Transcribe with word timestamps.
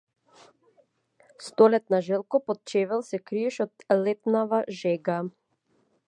Столетна 1.47 2.01
желко, 2.01 2.39
под 2.45 2.63
чевел 2.71 3.03
се 3.09 3.19
криеш 3.27 3.59
од 3.67 3.85
летнава 4.05 4.63
жега! 4.79 5.19